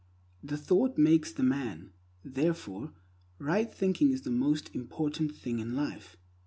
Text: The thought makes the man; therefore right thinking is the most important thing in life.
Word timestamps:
The 0.43 0.57
thought 0.57 0.97
makes 0.97 1.31
the 1.31 1.43
man; 1.43 1.91
therefore 2.25 2.91
right 3.37 3.71
thinking 3.71 4.09
is 4.09 4.23
the 4.23 4.31
most 4.31 4.73
important 4.73 5.35
thing 5.35 5.59
in 5.59 5.75
life. 5.75 6.17